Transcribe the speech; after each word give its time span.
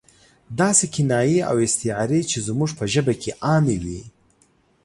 داسې 0.61 0.85
کنایې 0.93 1.39
او 1.49 1.55
استعارې 1.65 2.21
چې 2.29 2.37
زموږ 2.47 2.69
په 2.79 2.83
ژبه 2.93 3.13
کې 3.21 3.31
عامې 3.47 3.77
وي. 3.83 4.01